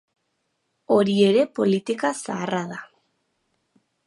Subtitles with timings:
[0.95, 2.81] Hori ere politika zaharra da.